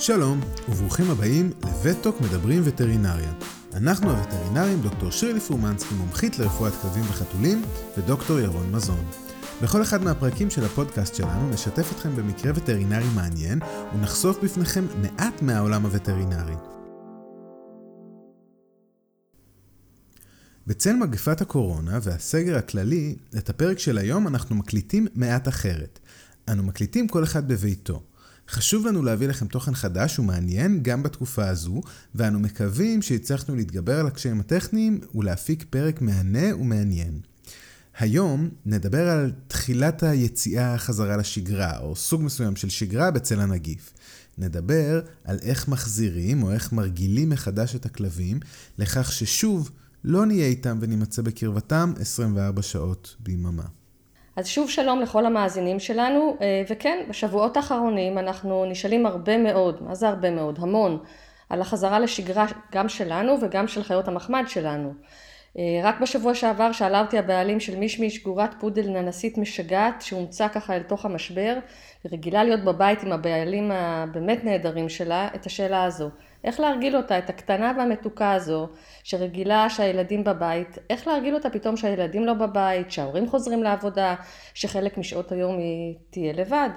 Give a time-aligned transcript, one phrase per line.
[0.00, 3.32] שלום, וברוכים הבאים לבטוק מדברים וטרינריה.
[3.74, 7.62] אנחנו הווטרינרים דוקטור שירלי פורמנסקי, מומחית לרפואת כלבים וחתולים,
[7.98, 9.04] ודוקטור ירון מזון.
[9.62, 13.58] בכל אחד מהפרקים של הפודקאסט שלנו נשתף אתכם במקרה וטרינרי מעניין,
[13.94, 16.54] ונחשוף בפניכם מעט מהעולם הווטרינרי.
[20.66, 25.98] בצל מגפת הקורונה והסגר הכללי, את הפרק של היום אנחנו מקליטים מעט אחרת.
[26.48, 28.02] אנו מקליטים כל אחד בביתו.
[28.50, 31.80] חשוב לנו להביא לכם תוכן חדש ומעניין גם בתקופה הזו,
[32.14, 37.20] ואנו מקווים שהצלחנו להתגבר על הקשיים הטכניים ולהפיק פרק מהנה ומעניין.
[37.98, 43.92] היום נדבר על תחילת היציאה חזרה לשגרה, או סוג מסוים של שגרה בצל הנגיף.
[44.38, 48.40] נדבר על איך מחזירים או איך מרגילים מחדש את הכלבים
[48.78, 49.70] לכך ששוב
[50.04, 53.77] לא נהיה איתם ונימצא בקרבתם 24 שעות ביממה.
[54.38, 59.94] אז שוב שלום לכל המאזינים שלנו, אה, וכן, בשבועות האחרונים אנחנו נשאלים הרבה מאוד, מה
[59.94, 60.58] זה הרבה מאוד?
[60.62, 60.98] המון,
[61.48, 64.94] על החזרה לשגרה גם שלנו וגם של חיות המחמד שלנו.
[65.58, 70.76] אה, רק בשבוע שעבר שאלה אותי הבעלים של מישמיש גורת פודל ננסית משגעת שהומצא ככה
[70.76, 71.58] אל תוך המשבר,
[72.12, 76.10] רגילה להיות בבית עם הבעלים הבאמת נהדרים שלה, את השאלה הזו.
[76.44, 78.68] איך להרגיל אותה, את הקטנה והמתוקה הזו,
[79.02, 84.14] שרגילה שהילדים בבית, איך להרגיל אותה פתאום שהילדים לא בבית, שההורים חוזרים לעבודה,
[84.54, 86.70] שחלק משעות היום היא תהיה לבד.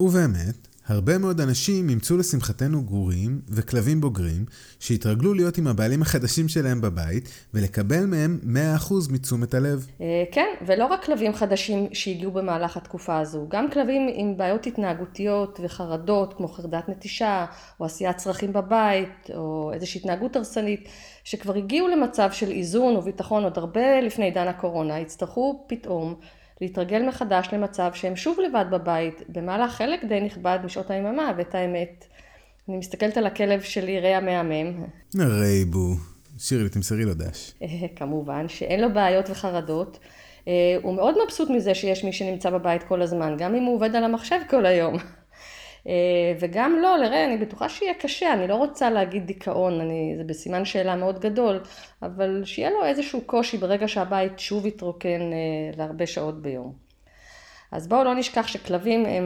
[0.00, 4.44] ובאמת, הרבה מאוד אנשים ימצאו לשמחתנו גורים וכלבים בוגרים
[4.80, 8.38] שהתרגלו להיות עם הבעלים החדשים שלהם בבית ולקבל מהם
[8.78, 9.86] 100% מתשומת הלב.
[10.00, 15.60] אה, כן, ולא רק כלבים חדשים שהגיעו במהלך התקופה הזו, גם כלבים עם בעיות התנהגותיות
[15.62, 17.46] וחרדות כמו חרדת נטישה
[17.80, 20.88] או עשיית צרכים בבית או איזושהי התנהגות הרסנית
[21.24, 26.14] שכבר הגיעו למצב של איזון וביטחון עוד הרבה לפני עידן הקורונה, יצטרכו פתאום
[26.60, 32.06] להתרגל מחדש למצב שהם שוב לבד בבית במהלך חלק די נכבד משעות היממה, ואת האמת,
[32.68, 34.84] אני מסתכלת על הכלב שלי, ריאה מהמם.
[35.18, 35.94] רייבו,
[36.38, 37.54] שירי, תמסרי לו דש.
[37.96, 39.98] כמובן, שאין לו בעיות וחרדות.
[40.48, 43.96] אה, הוא מאוד מבסוט מזה שיש מי שנמצא בבית כל הזמן, גם אם הוא עובד
[43.96, 44.96] על המחשב כל היום.
[45.86, 45.92] אה,
[46.40, 50.64] וגם לא, לראה, אני בטוחה שיהיה קשה, אני לא רוצה להגיד דיכאון, אני, זה בסימן
[50.64, 51.60] שאלה מאוד גדול,
[52.02, 56.86] אבל שיהיה לו איזשהו קושי ברגע שהבית שוב יתרוקן אה, להרבה שעות ביום.
[57.72, 59.24] אז בואו לא נשכח שכלבים הם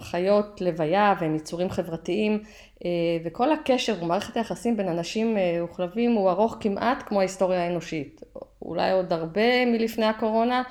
[0.00, 2.42] חיות לוויה והם יצורים חברתיים
[2.84, 2.90] אה,
[3.24, 8.20] וכל הקשר ומערכת היחסים בין אנשים וכלבים הוא ארוך כמעט כמו ההיסטוריה האנושית.
[8.62, 10.62] אולי עוד הרבה מלפני הקורונה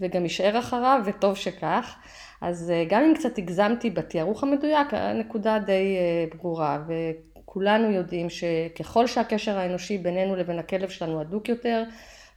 [0.00, 1.96] וגם יישאר אחריו וטוב שכך.
[2.40, 9.06] אז אה, גם אם קצת הגזמתי בתיארוך המדויק, הנקודה די אה, ברורה, וכולנו יודעים שככל
[9.06, 11.84] שהקשר האנושי בינינו לבין הכלב שלנו הדוק יותר,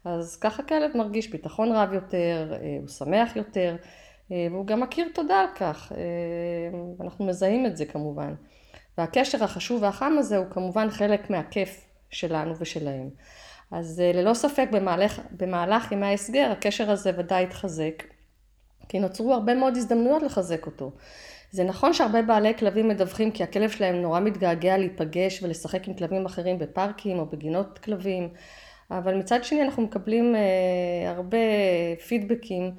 [0.06, 3.76] אז ככה כלב מרגיש ביטחון רב יותר, אה, הוא שמח יותר,
[4.52, 5.92] והוא גם מכיר תודה על כך,
[7.02, 8.34] אנחנו מזהים את זה כמובן.
[8.98, 13.10] והקשר החשוב והחם הזה הוא כמובן חלק מהכיף שלנו ושלהם.
[13.72, 18.04] אז ללא ספק במהלך, במהלך ימי ההסגר הקשר הזה ודאי התחזק.
[18.92, 20.92] כי נוצרו הרבה מאוד הזדמנויות לחזק אותו.
[21.52, 26.26] זה נכון שהרבה בעלי כלבים מדווחים כי הכלב שלהם נורא מתגעגע להיפגש ולשחק עם כלבים
[26.26, 28.30] אחרים בפארקים או בגינות כלבים,
[28.92, 31.38] אבל מצד שני אנחנו מקבלים אה, הרבה
[32.08, 32.72] פידבקים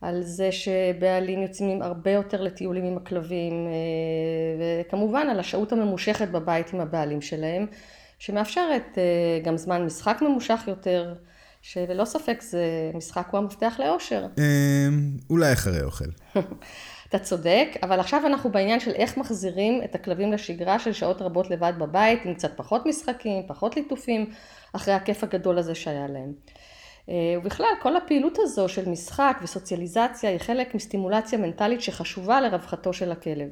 [0.00, 6.72] על זה שבעלים יוצאים הרבה יותר לטיולים עם הכלבים, אה, וכמובן על השהות הממושכת בבית
[6.72, 7.66] עם הבעלים שלהם,
[8.18, 11.14] שמאפשרת אה, גם זמן משחק ממושך יותר.
[11.68, 14.26] שללא ספק זה משחק הוא המפתח לאושר.
[14.38, 16.04] אמ, אולי אחרי אוכל.
[17.08, 21.50] אתה צודק, אבל עכשיו אנחנו בעניין של איך מחזירים את הכלבים לשגרה של שעות רבות
[21.50, 24.30] לבד בבית, עם קצת פחות משחקים, פחות ליטופים,
[24.72, 26.32] אחרי הכיף הגדול הזה שהיה להם.
[27.08, 33.12] אה, ובכלל, כל הפעילות הזו של משחק וסוציאליזציה היא חלק מסטימולציה מנטלית שחשובה לרווחתו של
[33.12, 33.48] הכלב.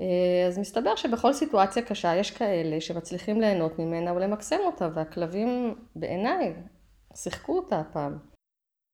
[0.00, 0.06] אה,
[0.46, 6.52] אז מסתבר שבכל סיטואציה קשה יש כאלה שמצליחים ליהנות ממנה ולמקסם אותה, והכלבים בעיניי
[7.22, 8.18] שיחקו אותה הפעם.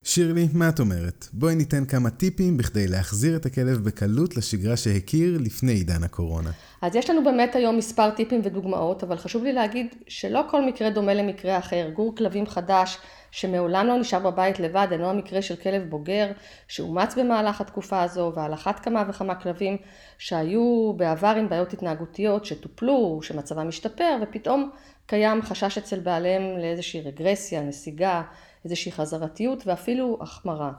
[0.04, 1.26] שירלי, מה את אומרת?
[1.32, 6.50] בואי ניתן כמה טיפים בכדי להחזיר את הכלב בקלות לשגרה שהכיר לפני עידן הקורונה.
[6.82, 10.90] אז יש לנו באמת היום מספר טיפים ודוגמאות, אבל חשוב לי להגיד שלא כל מקרה
[10.90, 11.90] דומה למקרה אחר.
[11.94, 12.98] גור כלבים חדש
[13.30, 16.32] שמעולם לא נשאר בבית לבד, אינו המקרה של כלב בוגר
[16.68, 19.76] שאומץ במהלך התקופה הזו, ועל אחת כמה וכמה כלבים
[20.18, 24.70] שהיו בעבר עם בעיות התנהגותיות, שטופלו, שמצבם השתפר, ופתאום
[25.06, 28.22] קיים חשש אצל בעליהם לאיזושהי רגרסיה, נסיגה,
[28.64, 30.72] איזושהי חזרתיות ואפילו החמרה.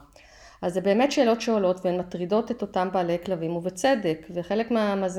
[0.62, 4.70] אז זה באמת שאלות שעולות והן מטרידות את אותם בעלי כלבים ובצדק, וחלק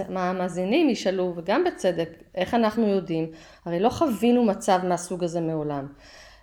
[0.10, 3.32] מהמאזינים ישאלו, וגם בצדק, איך אנחנו יודעים?
[3.66, 5.88] הרי לא חווינו מצב מהסוג הזה מעולם.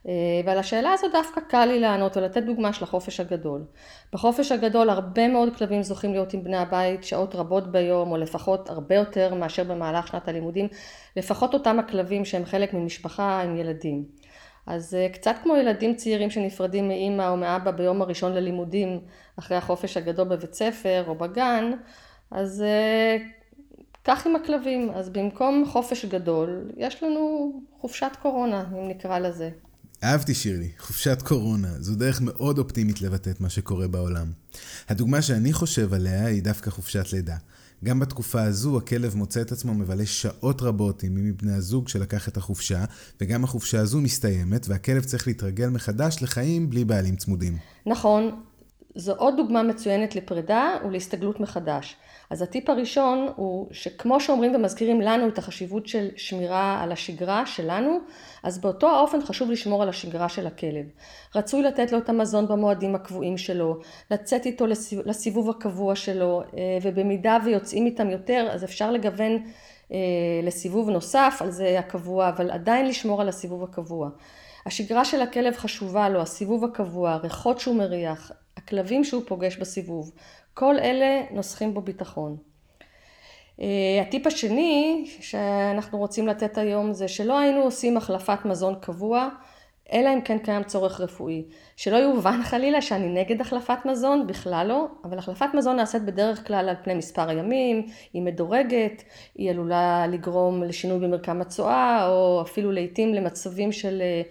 [0.08, 0.12] אה,
[0.44, 3.64] ועל השאלה הזאת דווקא קל לי לענות ולתת דוגמה של החופש הגדול.
[4.12, 8.70] בחופש הגדול הרבה מאוד כלבים זוכים להיות עם בני הבית שעות רבות ביום, או לפחות
[8.70, 10.68] הרבה יותר מאשר במהלך שנת הלימודים,
[11.16, 14.04] לפחות אותם הכלבים שהם חלק ממשפחה עם ילדים.
[14.66, 19.00] אז אה, קצת כמו ילדים צעירים שנפרדים מאימא או מאבא ביום הראשון ללימודים
[19.38, 21.72] אחרי החופש הגדול בבית ספר או בגן,
[22.30, 23.16] אז אה,
[24.04, 24.90] כך עם הכלבים.
[24.90, 29.50] אז במקום חופש גדול, יש לנו חופשת קורונה, אם נקרא לזה.
[30.04, 31.68] אהבתי שירלי, חופשת קורונה.
[31.80, 34.26] זו דרך מאוד אופטימית לבטא את מה שקורה בעולם.
[34.88, 37.36] הדוגמה שאני חושב עליה היא דווקא חופשת לידה.
[37.84, 42.28] גם בתקופה הזו הכלב מוצא את עצמו מבלה שעות רבות עם מי מבני הזוג שלקח
[42.28, 42.84] את החופשה,
[43.20, 47.58] וגם החופשה הזו מסתיימת, והכלב צריך להתרגל מחדש לחיים בלי בעלים צמודים.
[47.86, 48.40] נכון,
[48.94, 51.96] זו עוד דוגמה מצוינת לפרידה ולהסתגלות מחדש.
[52.30, 57.98] אז הטיפ הראשון הוא שכמו שאומרים ומזכירים לנו את החשיבות של שמירה על השגרה שלנו,
[58.42, 60.86] אז באותו האופן חשוב לשמור על השגרה של הכלב.
[61.34, 63.80] רצוי לתת לו את המזון במועדים הקבועים שלו,
[64.10, 64.66] לצאת איתו
[65.04, 69.32] לסיבוב הקבוע שלו, אה, ובמידה ויוצאים איתם יותר, אז אפשר לגוון
[69.92, 69.98] אה,
[70.42, 74.08] לסיבוב נוסף על זה הקבוע, אבל עדיין לשמור על הסיבוב הקבוע.
[74.66, 80.12] השגרה של הכלב חשובה לו, הסיבוב הקבוע, הריחות שהוא מריח, הכלבים שהוא פוגש בסיבוב,
[80.54, 82.36] כל אלה נוסחים בו ביטחון.
[83.60, 83.66] אה,
[84.02, 89.28] הטיפ השני שאנחנו רוצים לתת היום זה שלא היינו עושים החלפת מזון קבוע,
[89.92, 91.44] אלא אם כן קיים צורך רפואי.
[91.76, 96.68] שלא יובן חלילה שאני נגד החלפת מזון, בכלל לא, אבל החלפת מזון נעשית בדרך כלל
[96.68, 99.02] על פני מספר ימים, היא מדורגת,
[99.34, 104.22] היא עלולה לגרום לשינוי במרקם הצואה, או אפילו לעיתים למצבים של אה,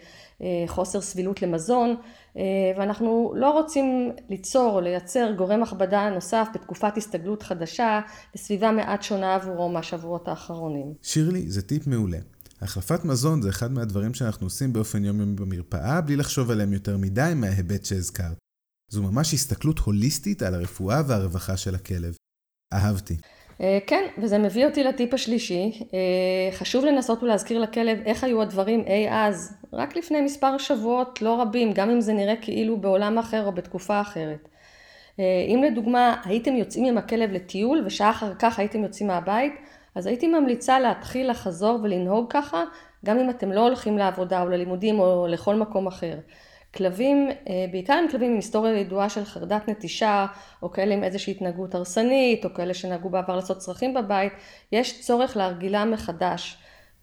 [0.68, 1.95] חוסר סבילות למזון,
[2.38, 2.42] אה,
[2.78, 8.01] ואנחנו לא רוצים ליצור או לייצר גורם הכבדה נוסף בתקופת הסתגלות חדשה
[8.36, 10.94] לסביבה מעט שונה עבורו מהשבועות האחרונים.
[11.01, 12.18] שירלי, זה טיפ מעולה.
[12.62, 17.31] החלפת מזון זה אחד מהדברים שאנחנו עושים באופן יומיומי במרפאה, בלי לחשוב עליהם יותר מדי
[17.36, 18.38] מההיבט שהזכרת.
[18.92, 22.16] זו ממש הסתכלות הוליסטית על הרפואה והרווחה של הכלב.
[22.74, 23.18] אהבתי.
[23.62, 25.72] אה, כן, וזה מביא אותי לטיפ השלישי.
[25.94, 31.42] אה, חשוב לנסות ולהזכיר לכלב איך היו הדברים אי אז, רק לפני מספר שבועות לא
[31.42, 34.50] רבים, גם אם זה נראה כאילו בעולם אחר או בתקופה אחרת.
[35.20, 39.54] אה, אם לדוגמה הייתם יוצאים עם הכלב לטיול ושעה אחר כך הייתם יוצאים מהבית,
[39.96, 42.64] אז הייתי ממליצה להתחיל לחזור ולנהוג ככה,
[43.06, 46.16] גם אם אתם לא הולכים לעבודה או ללימודים או לכל מקום אחר.
[46.75, 50.25] כלבים, אה, בעיקר עם כלבים עם היסטוריה ידועה של חרדת נטישה,
[50.62, 54.34] או כאלה עם איזושהי התנהגות הרסנית, או כאלה שנהגו בעבר לעשות צרכים בבית,
[54.72, 56.58] יש צורך להרגילם מחדש,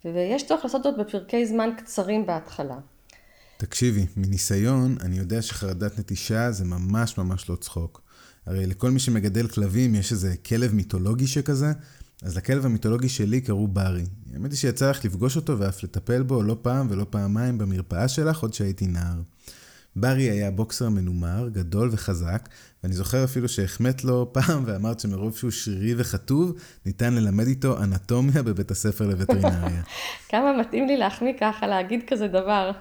[0.05, 2.77] ויש צורך לעשות זאת בפרקי זמן קצרים בהתחלה.
[3.57, 8.01] תקשיבי, מניסיון, אני יודע שחרדת נטישה זה ממש ממש לא צחוק.
[8.45, 11.71] הרי לכל מי שמגדל כלבים יש איזה כלב מיתולוגי שכזה,
[12.21, 14.05] אז לכלב המיתולוגי שלי קראו ברי.
[14.33, 18.39] האמת היא שיצא לך לפגוש אותו ואף לטפל בו לא פעם ולא פעמיים במרפאה שלך
[18.39, 19.21] עוד שהייתי נער.
[19.95, 22.49] ברי היה בוקסר מנומר, גדול וחזק,
[22.83, 26.53] ואני זוכר אפילו שהחמאת לו פעם ואמרת שמרוב שהוא שרירי וכתוב,
[26.85, 29.81] ניתן ללמד איתו אנטומיה בבית הספר לווטרינריה.
[30.29, 32.71] כמה מתאים לי להחמיא ככה, להגיד כזה דבר.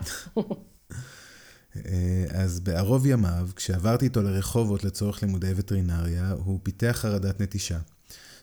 [1.77, 7.79] אה, אז בערוב ימיו, כשעברתי איתו לרחובות לצורך לימודי וטרינריה, הוא פיתח חרדת נטישה.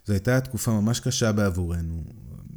[0.05, 2.03] זו הייתה תקופה ממש קשה בעבורנו.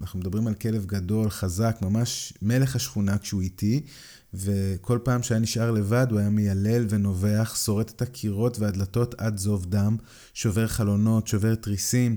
[0.00, 3.82] אנחנו מדברים על כלב גדול, חזק, ממש מלך השכונה כשהוא איתי,
[4.34, 9.66] וכל פעם שהיה נשאר לבד הוא היה מיילל ונובח, שורט את הקירות והדלתות עד זוב
[9.66, 9.96] דם,
[10.34, 12.16] שובר חלונות, שובר תריסים.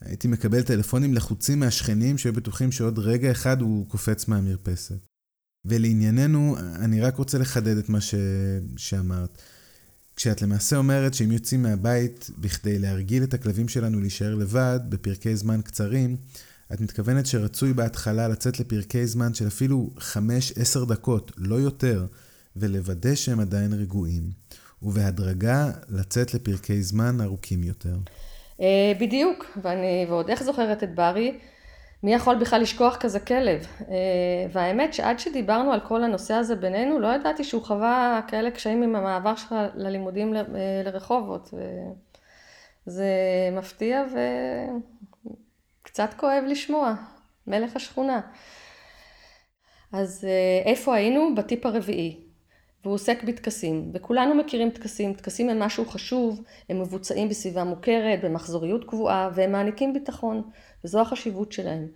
[0.00, 4.98] הייתי מקבל טלפונים לחוצים מהשכנים שהיו בטוחים שעוד רגע אחד הוא קופץ מהמרפסת.
[5.64, 8.14] ולענייננו, אני רק רוצה לחדד את מה ש...
[8.76, 9.38] שאמרת.
[10.16, 15.60] כשאת למעשה אומרת שאם יוצאים מהבית בכדי להרגיל את הכלבים שלנו להישאר לבד בפרקי זמן
[15.62, 16.16] קצרים,
[16.74, 20.00] את מתכוונת שרצוי בהתחלה לצאת לפרקי זמן של אפילו 5-10
[20.88, 22.06] דקות, לא יותר,
[22.56, 24.22] ולוודא שהם עדיין רגועים,
[24.82, 27.96] ובהדרגה לצאת לפרקי זמן ארוכים יותר.
[28.60, 31.38] אה, בדיוק, ואני ועוד איך זוכרת את ברי,
[32.02, 33.66] מי יכול בכלל לשכוח כזה כלב?
[33.80, 33.94] אה,
[34.52, 38.96] והאמת שעד שדיברנו על כל הנושא הזה בינינו, לא ידעתי שהוא חווה כאלה קשיים עם
[38.96, 40.42] המעבר שלך ללימודים אה,
[40.84, 41.54] לרחובות.
[42.86, 43.08] זה
[43.52, 44.04] מפתיע
[45.90, 46.94] וקצת כואב לשמוע,
[47.46, 48.20] מלך השכונה.
[49.92, 51.34] אז אה, איפה היינו?
[51.34, 52.20] בטיפ הרביעי.
[52.84, 58.84] והוא עוסק בטקסים, וכולנו מכירים טקסים, טקסים הם משהו חשוב, הם מבוצעים בסביבה מוכרת, במחזוריות
[58.84, 60.42] קבועה, והם מעניקים ביטחון,
[60.84, 61.88] וזו החשיבות שלהם.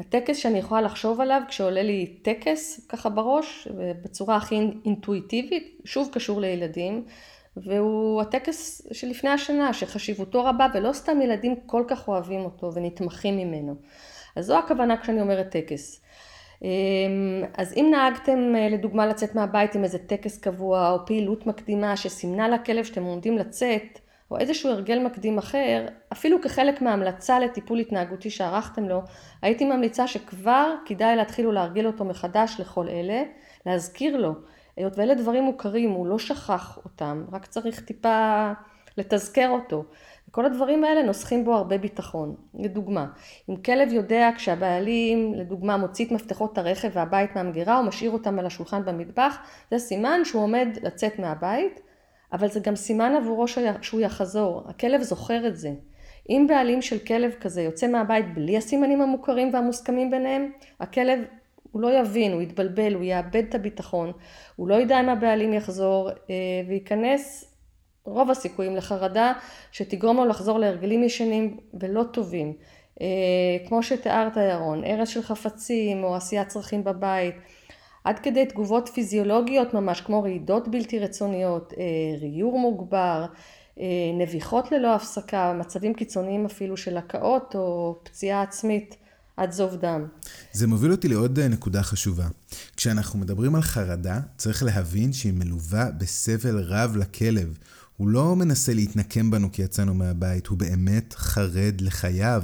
[0.00, 3.68] הטקס שאני יכולה לחשוב עליו כשעולה לי טקס ככה בראש,
[4.02, 7.04] בצורה הכי אינטואיטיבית, שוב קשור לילדים,
[7.56, 13.74] והוא הטקס שלפני השנה, שחשיבותו רבה, ולא סתם ילדים כל כך אוהבים אותו ונתמכים ממנו.
[14.36, 16.02] אז זו הכוונה כשאני אומרת טקס.
[17.56, 22.84] אז אם נהגתם לדוגמה לצאת מהבית עם איזה טקס קבוע או פעילות מקדימה שסימנה לכלב
[22.84, 23.98] שאתם עומדים לצאת,
[24.30, 29.02] או איזשהו הרגל מקדים אחר, אפילו כחלק מהמלצה לטיפול התנהגותי שערכתם לו,
[29.42, 33.22] הייתי ממליצה שכבר כדאי להתחיל ולהרגיל אותו מחדש לכל אלה,
[33.66, 34.32] להזכיר לו,
[34.76, 38.52] היות ואלה דברים מוכרים, הוא לא שכח אותם, רק צריך טיפה
[38.96, 39.84] לתזכר אותו.
[40.28, 42.34] וכל הדברים האלה נוסחים בו הרבה ביטחון.
[42.54, 43.06] לדוגמה,
[43.50, 48.46] אם כלב יודע כשהבעלים, לדוגמה, מוציא את מפתחות הרכב והבית מהמגירה, הוא משאיר אותם על
[48.46, 49.38] השולחן במטבח,
[49.70, 51.80] זה סימן שהוא עומד לצאת מהבית,
[52.32, 53.48] אבל זה גם סימן עבורו
[53.82, 55.70] שהוא יחזור, הכלב זוכר את זה.
[56.30, 61.20] אם בעלים של כלב כזה יוצא מהבית בלי הסימנים המוכרים והמוסכמים ביניהם, הכלב
[61.76, 64.12] הוא לא יבין, הוא יתבלבל, הוא יאבד את הביטחון,
[64.56, 66.34] הוא לא ידע אם הבעלים יחזור אה,
[66.68, 67.54] וייכנס
[68.04, 69.32] רוב הסיכויים לחרדה
[69.72, 72.52] שתגרום לו לחזור להרגלים ישנים ולא טובים.
[73.00, 73.06] אה,
[73.68, 77.34] כמו שתיארת ירון, הרס של חפצים או עשיית צרכים בבית,
[78.04, 83.24] עד כדי תגובות פיזיולוגיות ממש כמו רעידות בלתי רצוניות, אה, ריור מוגבר,
[84.18, 88.96] נביחות ללא הפסקה, מצבים קיצוניים אפילו של הקאות או פציעה עצמית.
[89.36, 90.06] עד זוב דם.
[90.52, 92.28] זה מוביל אותי לעוד אה, נקודה חשובה.
[92.76, 97.58] כשאנחנו מדברים על חרדה, צריך להבין שהיא מלווה בסבל רב לכלב.
[97.96, 102.42] הוא לא מנסה להתנקם בנו כי יצאנו מהבית, הוא באמת חרד לחייו.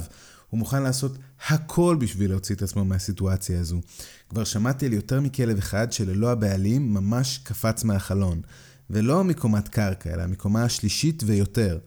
[0.49, 3.81] הוא מוכן לעשות הכל בשביל להוציא את עצמו מהסיטואציה הזו.
[4.29, 8.41] כבר שמעתי על יותר מכלב אחד שללא הבעלים ממש קפץ מהחלון.
[8.89, 11.79] ולא מקומת קרקע, אלא מקומה השלישית ויותר.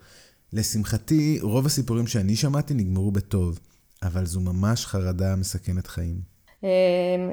[0.52, 3.58] לשמחתי, רוב הסיפורים שאני שמעתי נגמרו בטוב,
[4.02, 6.36] אבל זו ממש חרדה מסכנת חיים.
[6.62, 6.68] אמ,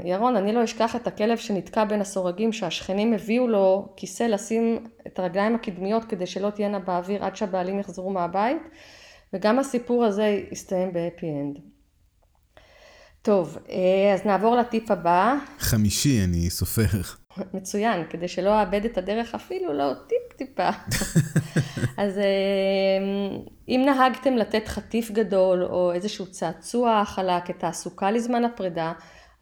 [0.05, 5.20] ירון, אני לא אשכח את הכלב שנתקע בין הסורגים שהשכנים הביאו לו כיסא לשים את
[5.20, 8.62] הרגליים הקדמיות כדי שלא תהיינה באוויר עד שהבעלים יחזרו מהבית,
[9.34, 11.59] וגם הסיפור הזה הסתיים ב happy end.
[13.22, 15.36] טוב, אה, אז נעבור לטיפ הבא.
[15.60, 17.22] חמישי, אני סופר.
[17.53, 20.69] מצוין, כדי שלא אאבד את הדרך אפילו לא טיפ-טיפה.
[22.03, 22.23] אז אה,
[23.67, 28.93] אם נהגתם לתת חטיף גדול או איזשהו צעצוע חלק כתעסוקה לזמן הפרידה,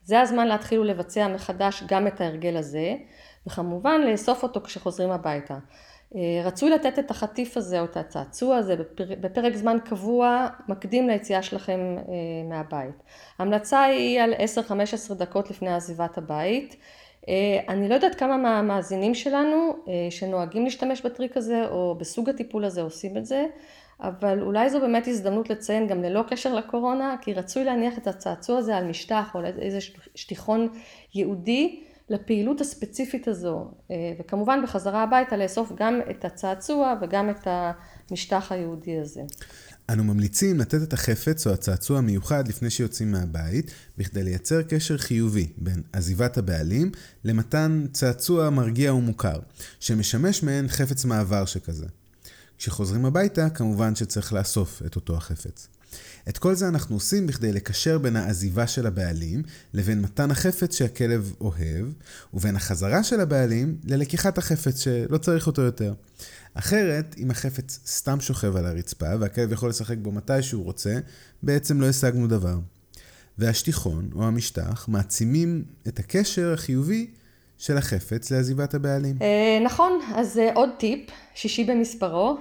[0.04, 2.94] זה הזמן להתחיל ולבצע מחדש גם את ההרגל הזה,
[3.46, 5.58] וכמובן לאסוף אותו כשחוזרים הביתה.
[6.16, 8.76] אה, רצוי לתת את החטיף הזה או את הצעצוע הזה
[9.20, 12.04] בפרק זמן קבוע מקדים ליציאה שלכם אה,
[12.48, 13.02] מהבית.
[13.38, 14.34] ההמלצה היא על
[15.10, 16.76] 10-15 דקות לפני עזיבת הבית.
[17.28, 19.76] אה, אני לא יודעת כמה מהמאזינים שלנו
[20.10, 23.46] שנוהגים להשתמש בטריק הזה או בסוג הטיפול הזה עושים את זה,
[24.02, 28.58] אבל אולי זו באמת הזדמנות לציין גם ללא קשר לקורונה, כי רצוי להניח את הצעצוע
[28.58, 29.78] הזה על משטח או על איזה
[30.14, 30.68] שטיחון
[31.14, 38.52] ייעודי לפעילות הספציפית הזו, אה, וכמובן בחזרה הביתה לאסוף גם את הצעצוע וגם את המשטח
[38.52, 39.22] היהודי הזה.
[39.92, 45.52] אנו ממליצים לתת את החפץ או הצעצוע המיוחד לפני שיוצאים מהבית, בכדי לייצר קשר חיובי
[45.56, 46.90] בין עזיבת הבעלים
[47.24, 49.40] למתן צעצוע מרגיע ומוכר,
[49.80, 51.86] שמשמש מעין חפץ מעבר שכזה.
[52.58, 55.68] כשחוזרים הביתה, כמובן שצריך לאסוף את אותו החפץ.
[56.28, 59.42] את כל זה אנחנו עושים בכדי לקשר בין העזיבה של הבעלים
[59.74, 61.86] לבין מתן החפץ שהכלב אוהב,
[62.34, 65.94] ובין החזרה של הבעלים ללקיחת החפץ שלא צריך אותו יותר.
[66.54, 70.98] אחרת, אם החפץ סתם שוכב על הרצפה והכלב יכול לשחק בו מתי שהוא רוצה,
[71.42, 72.58] בעצם לא השגנו דבר.
[73.38, 77.06] והשטיחון או המשטח מעצימים את הקשר החיובי
[77.58, 79.16] של החפץ לעזיבת הבעלים.
[79.22, 82.38] אה, נכון, אז אה, עוד טיפ, שישי במספרו.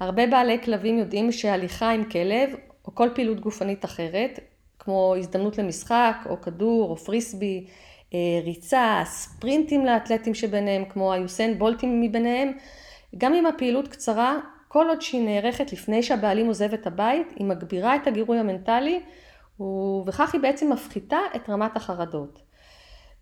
[0.00, 2.50] הרבה בעלי כלבים יודעים שהליכה עם כלב
[2.86, 4.38] או כל פעילות גופנית אחרת,
[4.78, 7.66] כמו הזדמנות למשחק, או כדור, או פריסבי,
[8.14, 12.52] אה, ריצה, ספרינטים לאתלטים שביניהם, כמו היוסיין בולטים מביניהם,
[13.18, 14.38] גם אם הפעילות קצרה,
[14.68, 19.00] כל עוד שהיא נערכת לפני שהבעלים עוזב את הבית, היא מגבירה את הגירוי המנטלי,
[19.60, 22.42] ובכך היא בעצם מפחיתה את רמת החרדות.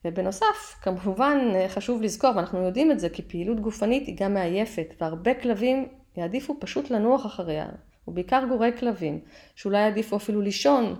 [0.04, 5.34] ובנוסף, כמובן חשוב לזכור, ואנחנו יודעים את זה, כי פעילות גופנית היא גם מעייפת, והרבה
[5.34, 7.66] כלבים יעדיפו פשוט לנוח אחריה,
[8.08, 9.20] ובעיקר גורי כלבים,
[9.54, 10.94] שאולי עדיפו אפילו לישון,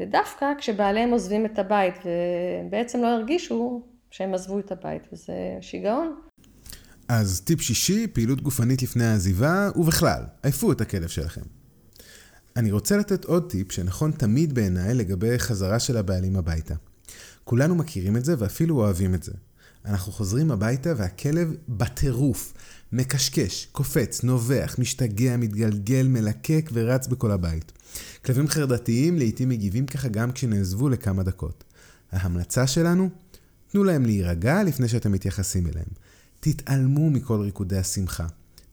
[0.00, 6.14] ודווקא כשבעליהם עוזבים את הבית, ובעצם לא הרגישו שהם עזבו את הבית, וזה שיגעון.
[7.08, 11.42] אז טיפ שישי, פעילות גופנית לפני העזיבה, ובכלל, עייפו את הכלב שלכם.
[12.56, 16.74] אני רוצה לתת עוד טיפ שנכון תמיד בעיניי לגבי חזרה של הבעלים הביתה.
[17.44, 19.32] כולנו מכירים את זה ואפילו אוהבים את זה.
[19.84, 22.52] אנחנו חוזרים הביתה והכלב בטירוף,
[22.92, 27.72] מקשקש, קופץ, נובח, משתגע, מתגלגל, מלקק ורץ בכל הבית.
[28.24, 31.64] כלבים חרדתיים לעיתים מגיבים ככה גם כשנעזבו לכמה דקות.
[32.12, 33.10] ההמלצה שלנו?
[33.68, 35.86] תנו להם להירגע לפני שאתם מתייחסים אליהם.
[36.40, 38.26] תתעלמו מכל ריקודי השמחה.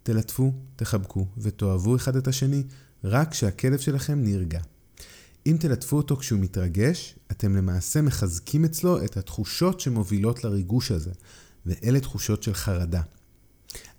[0.03, 2.63] תלטפו, תחבקו ותאהבו אחד את השני
[3.03, 4.59] רק כשהכלב שלכם נרגע.
[5.45, 11.11] אם תלטפו אותו כשהוא מתרגש, אתם למעשה מחזקים אצלו את התחושות שמובילות לריגוש הזה,
[11.65, 13.01] ואלה תחושות של חרדה.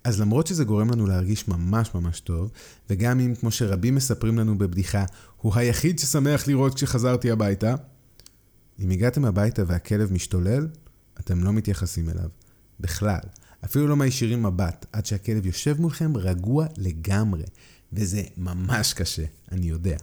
[0.03, 2.51] אז למרות שזה גורם לנו להרגיש ממש ממש טוב,
[2.89, 5.05] וגם אם, כמו שרבים מספרים לנו בבדיחה,
[5.37, 7.75] הוא היחיד ששמח לראות כשחזרתי הביתה,
[8.79, 10.67] אם הגעתם הביתה והכלב משתולל,
[11.19, 12.29] אתם לא מתייחסים אליו.
[12.79, 13.19] בכלל.
[13.65, 17.43] אפילו לא מישירים מבט, עד שהכלב יושב מולכם רגוע לגמרי.
[17.93, 19.97] וזה ממש קשה, אני יודע.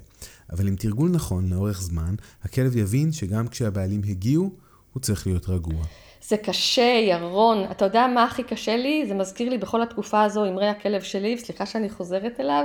[0.53, 2.15] אבל עם תרגול נכון לאורך זמן,
[2.45, 4.51] הכלב יבין שגם כשהבעלים הגיעו,
[4.93, 5.85] הוא צריך להיות רגוע.
[6.29, 7.65] זה קשה, ירון.
[7.71, 9.07] אתה יודע מה הכי קשה לי?
[9.09, 12.65] זה מזכיר לי בכל התקופה הזו אמרי הכלב שלי, סליחה שאני חוזרת אליו.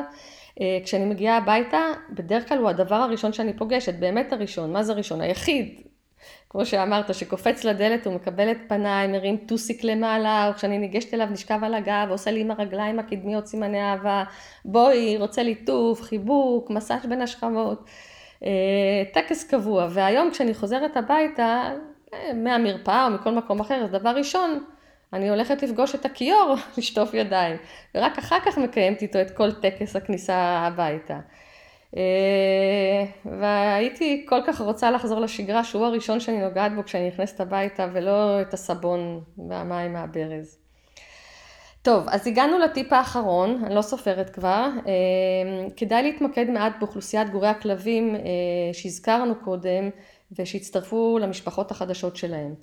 [0.61, 1.81] אה, כשאני מגיעה הביתה,
[2.13, 4.73] בדרך כלל הוא הדבר הראשון שאני פוגשת, באמת הראשון.
[4.73, 5.21] מה זה ראשון?
[5.21, 5.92] היחיד.
[6.53, 11.27] כמו שאמרת, שקופץ לדלת, הוא מקבל את פניי, מרים טוסיק למעלה, או כשאני ניגשת אליו
[11.31, 14.23] נשכב על הגב, עושה לי עם הרגליים הקדמיות סימני אהבה,
[14.65, 17.85] בואי, רוצה ליטוף, חיבוק, מסאז' בין השכבות,
[18.43, 18.49] אה,
[19.13, 19.87] טקס קבוע.
[19.89, 21.71] והיום כשאני חוזרת הביתה,
[22.13, 24.63] אה, מהמרפאה או מכל מקום אחר, אז דבר ראשון,
[25.13, 27.57] אני הולכת לפגוש את הכיור, לשטוף ידיים,
[27.95, 31.19] ורק אחר כך מקיימת איתו את כל טקס הכניסה הביתה.
[31.97, 33.05] אה,
[33.39, 38.41] והייתי כל כך רוצה לחזור לשגרה, שהוא הראשון שאני נוגעת בו כשאני נכנסת הביתה, ולא
[38.41, 40.57] את הסבון והמים מהברז.
[41.81, 44.69] טוב, אז הגענו לטיפ האחרון, אני לא סופרת כבר.
[44.87, 48.15] אה, כדאי להתמקד מעט באוכלוסיית גורי הכלבים
[48.73, 49.89] שהזכרנו קודם,
[50.39, 52.55] ושהצטרפו למשפחות החדשות שלהם.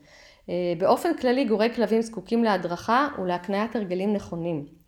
[0.79, 4.80] באופן כללי גורי כלבים זקוקים להדרכה ולהקניית הרגלים נכונים.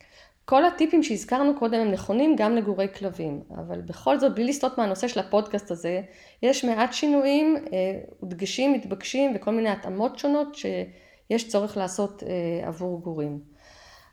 [0.45, 5.09] כל הטיפים שהזכרנו קודם הם נכונים גם לגורי כלבים, אבל בכל זאת, בלי לסטות מהנושא
[5.09, 6.01] של הפודקאסט הזה,
[6.43, 13.01] יש מעט שינויים, אה, דגשים מתבקשים וכל מיני התאמות שונות שיש צורך לעשות אה, עבור
[13.01, 13.41] גורים.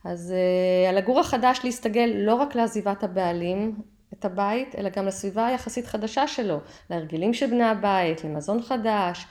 [0.05, 3.75] אז אה, על הגור החדש להסתגל לא רק לעזיבת הבעלים
[4.13, 6.57] את הבית, אלא גם לסביבה היחסית חדשה שלו,
[6.89, 9.25] להרגלים של בני הבית, למזון חדש,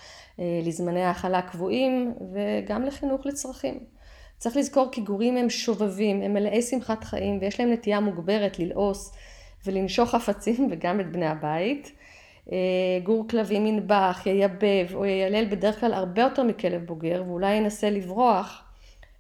[0.65, 3.98] לזמני האכלה קבועים וגם לחינוך לצרכים.
[4.39, 9.13] צריך לזכור כי גורים הם שובבים, הם מלאי שמחת חיים ויש להם נטייה מוגברת ללעוס
[9.67, 11.93] ולנשוך חפצים וגם את בני הבית.
[12.53, 12.57] אה,
[13.03, 18.63] גור כלבים ינבח, ייבב או יילל בדרך כלל הרבה יותר מכלב בוגר ואולי ינסה לברוח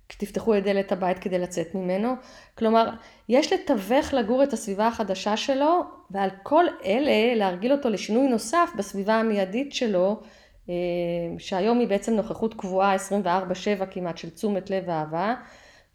[0.08, 2.14] כשתפתחו את דלת הבית כדי לצאת ממנו.
[2.58, 2.90] כלומר,
[3.28, 9.14] יש לתווך לגור את הסביבה החדשה שלו ועל כל אלה להרגיל אותו לשינוי נוסף בסביבה
[9.14, 10.20] המיידית שלו
[11.38, 15.34] שהיום היא בעצם נוכחות קבועה 24/7 כמעט של תשומת לב ואהבה.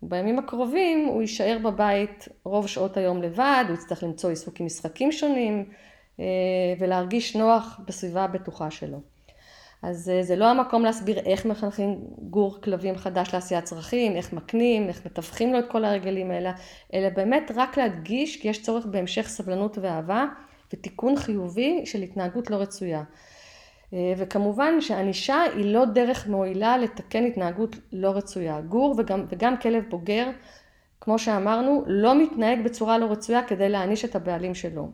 [0.02, 5.12] בימים הקרובים הוא יישאר בבית רוב שעות היום לבד, הוא יצטרך למצוא עיסוק עם משחקים
[5.12, 5.66] שונים
[6.20, 6.26] אה,
[6.80, 8.98] ולהרגיש נוח בסביבה הבטוחה שלו.
[9.84, 14.88] אז אה, זה לא המקום להסביר איך מחנכים גור כלבים חדש לעשיית צרכים, איך מקנים,
[14.88, 16.52] איך מתווכים לו את כל הרגלים האלה,
[16.94, 20.26] אלא באמת רק להדגיש כי יש צורך בהמשך סבלנות ואהבה
[20.74, 23.04] ותיקון חיובי של התנהגות לא רצויה.
[23.94, 28.62] אה, וכמובן שענישה היא לא דרך מועילה לתקן התנהגות לא רצויה.
[28.62, 30.30] גור וגם, וגם כלב בוגר,
[31.02, 34.92] כמו שאמרנו, לא מתנהג בצורה לא רצויה כדי להעניש את הבעלים שלו.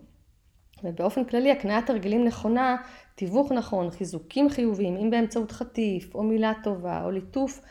[0.84, 2.78] ובאופן כללי הקניית הרגלים נכונה,
[3.16, 7.62] תיווך נכון, חיזוקים חיוביים, אם באמצעות חטיף או מילה טובה או ליטוף,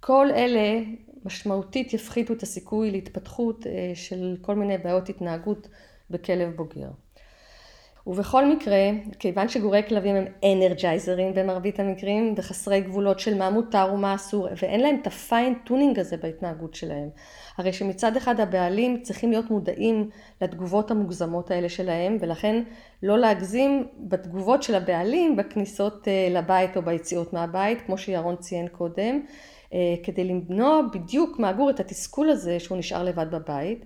[0.00, 0.80] כל אלה
[1.24, 5.68] משמעותית יפחיתו את הסיכוי להתפתחות אה, של כל מיני בעיות התנהגות
[6.10, 6.88] בכלב בוגר.
[8.06, 14.14] ובכל מקרה, כיוון שגורי כלבים הם אנרג'ייזרים במרבית המקרים, וחסרי גבולות של מה מותר ומה
[14.14, 17.08] אסור, ואין להם את ה fine tuning הזה בהתנהגות שלהם.
[17.58, 20.10] הרי שמצד אחד הבעלים צריכים להיות מודעים
[20.40, 22.62] לתגובות המוגזמות האלה שלהם, ולכן
[23.02, 29.20] לא להגזים בתגובות של הבעלים בכניסות אה, לבית או ביציאות מהבית, כמו שירון ציין קודם,
[29.72, 33.84] אה, כדי למנוע בדיוק מהגור את התסכול הזה שהוא נשאר לבד בבית.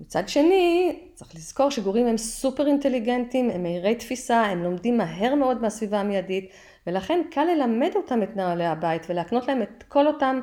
[0.00, 5.62] מצד שני, צריך לזכור שגורים הם סופר אינטליגנטים, הם מהירי תפיסה, הם לומדים מהר מאוד
[5.62, 6.50] מהסביבה המיידית,
[6.86, 10.40] ולכן קל ללמד אותם את נהלי הבית ולהקנות להם את כל אותם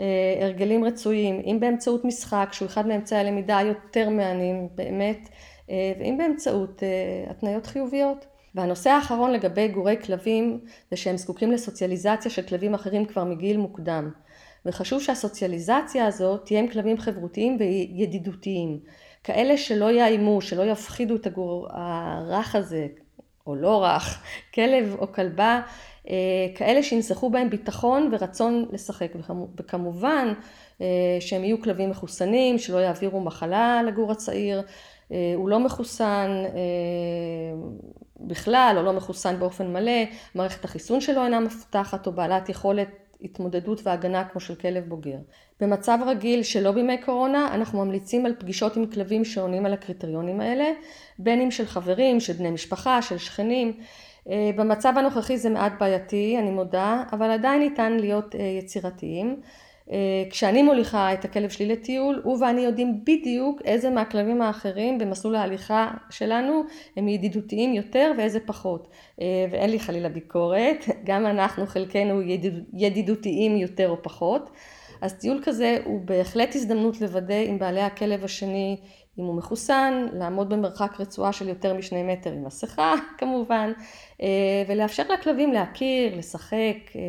[0.00, 0.06] אה,
[0.40, 5.28] הרגלים רצויים, אם באמצעות משחק, שהוא אחד מאמצעי הלמידה היותר מהנים באמת,
[5.70, 8.26] אה, ואם באמצעות אה, התניות חיוביות.
[8.54, 14.10] והנושא האחרון לגבי גורי כלבים, זה שהם זקוקים לסוציאליזציה של כלבים אחרים כבר מגיל מוקדם.
[14.66, 18.78] וחשוב שהסוציאליזציה הזאת תהיה עם כלבים חברותיים וידידותיים.
[19.24, 22.86] כאלה שלא יאיימו, שלא יפחידו את הגור הרך הזה,
[23.46, 24.22] או לא רך,
[24.54, 25.60] כלב או כלבה,
[26.10, 26.14] אה,
[26.54, 29.12] כאלה שינסחו בהם ביטחון ורצון לשחק.
[29.56, 30.32] וכמובן
[30.80, 30.86] אה,
[31.20, 34.62] שהם יהיו כלבים מחוסנים, שלא יעבירו מחלה לגור הצעיר.
[35.12, 36.44] אה, הוא לא מחוסן
[38.20, 40.02] בכלל, או לא מחוסן באופן מלא,
[40.34, 42.88] מערכת החיסון שלו אינה מפותחת או בעלת יכולת
[43.22, 45.16] התמודדות והגנה כמו של כלב בוגר.
[45.60, 50.64] במצב רגיל שלא בימי קורונה אנחנו ממליצים על פגישות עם כלבים שעונים על הקריטריונים האלה,
[51.18, 53.72] בין אם של חברים, של בני משפחה, של שכנים.
[54.56, 59.40] במצב הנוכחי זה מעט בעייתי, אני מודה, אבל עדיין ניתן להיות יצירתיים.
[60.30, 65.90] כשאני מוליכה את הכלב שלי לטיול, הוא ואני יודעים בדיוק איזה מהכלבים האחרים במסלול ההליכה
[66.10, 66.62] שלנו
[66.96, 68.88] הם ידידותיים יותר ואיזה פחות.
[69.50, 72.20] ואין לי חלילה ביקורת, גם אנחנו חלקנו
[72.72, 74.50] ידידותיים יותר או פחות.
[75.00, 78.76] אז טיול כזה הוא בהחלט הזדמנות לוודא עם בעלי הכלב השני
[79.18, 83.72] אם הוא מחוסן, לעמוד במרחק רצועה של יותר משני מטר עם מסכה כמובן,
[84.22, 84.26] אה,
[84.68, 87.00] ולאפשר לכלבים להכיר, לשחק, אה,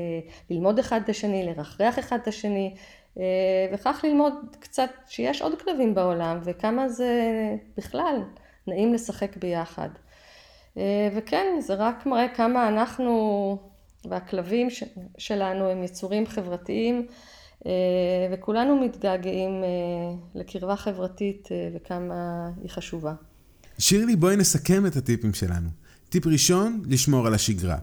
[0.49, 2.73] ללמוד אחד את השני, לרחרח אחד את השני,
[3.17, 3.23] אה,
[3.73, 7.21] וכך ללמוד קצת שיש עוד כלבים בעולם וכמה זה
[7.77, 8.23] בכלל
[8.67, 9.89] נעים לשחק ביחד.
[11.15, 13.57] וכן, זה רק מראה כמה אנחנו
[14.05, 14.67] והכלבים
[15.17, 17.07] שלנו הם יצורים חברתיים.
[17.65, 17.71] אה,
[18.31, 19.69] וכולנו מתגעגעים אה,
[20.35, 23.13] לקרבה חברתית אה, וכמה היא חשובה.
[23.79, 25.69] שירלי, בואי נסכם את הטיפים שלנו.
[26.09, 27.77] טיפ ראשון, לשמור על השגרה.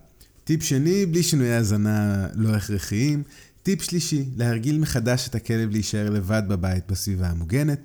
[0.44, 3.22] טיפ שני, בלי שינויי הזנה לא הכרחיים.
[3.62, 7.80] טיפ שלישי, להרגיל מחדש את הכלב להישאר לבד בבית בסביבה המוגנת.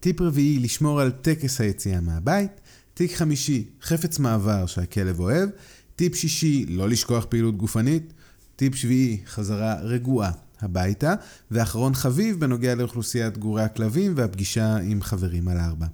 [0.00, 2.50] טיפ רביעי, לשמור על טקס היציאה מהבית.
[2.94, 5.48] טיפ חמישי, חפץ מעבר שהכלב אוהב.
[5.96, 8.12] טיפ שישי, לא לשכוח פעילות גופנית.
[8.56, 11.14] טיפ שביעי, חזרה רגועה הביתה,
[11.50, 15.86] ואחרון חביב בנוגע לאוכלוסיית גורי הכלבים והפגישה עם חברים על ארבע.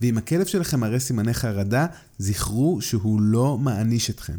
[0.00, 1.86] ואם הכלב שלכם מראה סימני חרדה,
[2.18, 4.38] זכרו שהוא לא מעניש אתכם.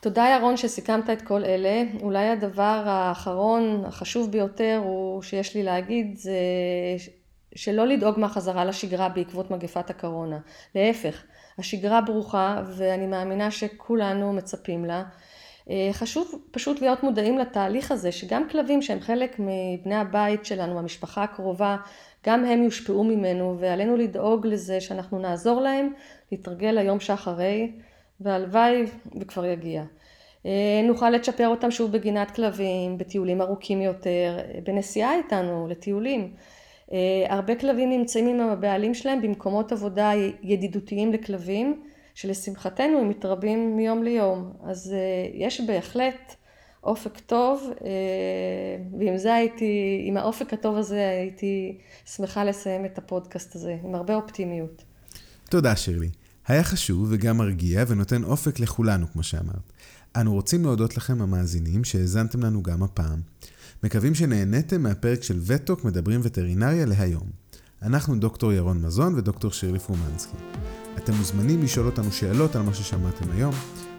[0.00, 1.82] תודה ירון שסיכמת את כל אלה.
[2.00, 6.38] אולי הדבר האחרון, החשוב ביותר, הוא שיש לי להגיד, זה
[7.54, 10.38] שלא לדאוג מהחזרה לשגרה בעקבות מגפת הקורונה.
[10.74, 11.22] להפך,
[11.58, 15.04] השגרה ברוכה ואני מאמינה שכולנו מצפים לה.
[15.70, 21.22] אה, חשוב פשוט להיות מודעים לתהליך הזה, שגם כלבים שהם חלק מבני הבית שלנו, המשפחה
[21.22, 21.76] הקרובה,
[22.26, 25.92] גם הם יושפעו ממנו, ועלינו לדאוג לזה שאנחנו נעזור להם
[26.32, 27.72] להתרגל ליום שאחרי,
[28.20, 28.84] והלוואי
[29.20, 29.82] וכבר יגיע.
[30.46, 36.34] אה, נוכל לצ'פר אותם שוב בגינת כלבים, בטיולים ארוכים יותר, בנסיעה איתנו לטיולים.
[36.92, 36.98] אה,
[37.28, 41.82] הרבה כלבים נמצאים עם הבעלים שלהם במקומות עבודה ידידותיים לכלבים,
[42.14, 44.52] שלשמחתנו הם מתרבים מיום ליום.
[44.64, 44.98] אז אה,
[45.34, 46.34] יש בהחלט
[46.84, 47.88] אופק טוב, אה,
[49.00, 51.78] ועם זה הייתי, עם האופק הטוב הזה הייתי
[52.16, 54.84] שמחה לסיים את הפודקאסט הזה, עם הרבה אופטימיות.
[55.50, 56.10] תודה שירלי.
[56.46, 59.72] היה חשוב וגם מרגיע ונותן אופק לכולנו, כמו שאמרת.
[60.16, 63.20] אנו רוצים להודות לכם המאזינים שהאזנתם לנו גם הפעם.
[63.82, 67.43] מקווים שנהניתם מהפרק של וטוק מדברים וטרינריה להיום.
[67.84, 70.36] אנחנו דוקטור ירון מזון ודוקטור שירלי פרומנסקי.
[70.96, 73.54] אתם מוזמנים לשאול אותנו שאלות על מה ששמעתם היום.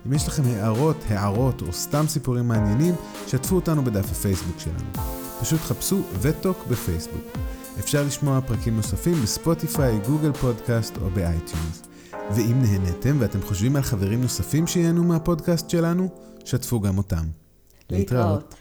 [0.07, 2.95] אם יש לכם הארות, הערות או סתם סיפורים מעניינים,
[3.27, 5.07] שתפו אותנו בדף הפייסבוק שלנו.
[5.41, 7.23] פשוט חפשו וטוק בפייסבוק.
[7.79, 11.83] אפשר לשמוע פרקים נוספים בספוטיפיי, גוגל פודקאסט או ב iTunes.
[12.35, 16.09] ואם נהניתם ואתם חושבים על חברים נוספים שייהנו מהפודקאסט שלנו,
[16.45, 17.25] שתפו גם אותם.
[17.89, 18.21] להתראות.
[18.21, 18.55] להתראות.